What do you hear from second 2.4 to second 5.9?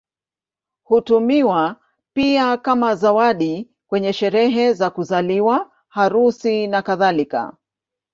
kama zawadi kwenye sherehe za kuzaliwa,